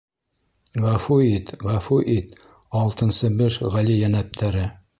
—Ғәфүит, 0.85 1.51
ғәфүит, 1.67 2.33
Алтынсебеш 2.81 3.61
ғәлийәнәптәре... 3.77 4.65